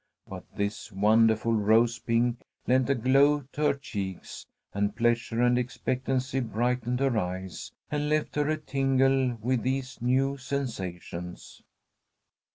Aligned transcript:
But 0.27 0.45
this 0.55 0.91
wonderful 0.91 1.53
rose 1.53 1.99
pink 1.99 2.41
lent 2.65 2.89
a 2.89 2.95
glow 2.95 3.41
to 3.51 3.61
her 3.61 3.75
cheeks, 3.75 4.47
and 4.73 4.95
pleasure 4.95 5.43
and 5.43 5.59
expectancy 5.59 6.39
brightened 6.39 6.99
her 7.01 7.15
eyes, 7.19 7.71
and 7.91 8.09
left 8.09 8.33
her 8.33 8.49
a 8.49 8.57
tingle 8.57 9.37
with 9.43 9.61
these 9.61 10.01
new 10.01 10.37
sensations. 10.37 11.61